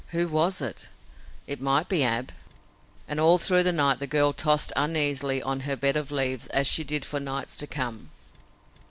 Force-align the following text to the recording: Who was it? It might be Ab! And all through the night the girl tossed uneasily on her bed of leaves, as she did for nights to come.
Who 0.07 0.27
was 0.27 0.61
it? 0.61 0.87
It 1.45 1.61
might 1.61 1.87
be 1.87 2.03
Ab! 2.03 2.31
And 3.07 3.19
all 3.19 3.37
through 3.37 3.61
the 3.61 3.71
night 3.71 3.99
the 3.99 4.07
girl 4.07 4.33
tossed 4.33 4.73
uneasily 4.75 5.43
on 5.43 5.59
her 5.59 5.75
bed 5.77 5.95
of 5.95 6.09
leaves, 6.09 6.47
as 6.47 6.65
she 6.65 6.83
did 6.83 7.05
for 7.05 7.19
nights 7.19 7.55
to 7.57 7.67
come. 7.67 8.09